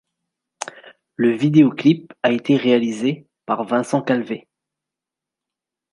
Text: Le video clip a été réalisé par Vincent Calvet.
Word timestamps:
Le 1.15 1.29
video 1.29 1.69
clip 1.69 2.11
a 2.23 2.31
été 2.31 2.57
réalisé 2.57 3.27
par 3.45 3.65
Vincent 3.65 4.01
Calvet. 4.01 4.47